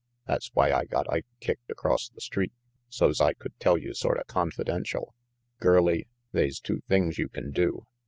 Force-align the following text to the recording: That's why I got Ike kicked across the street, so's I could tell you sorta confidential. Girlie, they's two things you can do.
That's 0.25 0.49
why 0.55 0.71
I 0.71 0.85
got 0.85 1.07
Ike 1.13 1.27
kicked 1.41 1.69
across 1.69 2.09
the 2.09 2.21
street, 2.21 2.51
so's 2.89 3.21
I 3.21 3.33
could 3.33 3.53
tell 3.59 3.77
you 3.77 3.93
sorta 3.93 4.23
confidential. 4.25 5.13
Girlie, 5.59 6.07
they's 6.31 6.59
two 6.59 6.81
things 6.87 7.19
you 7.19 7.29
can 7.29 7.51
do. 7.51 7.85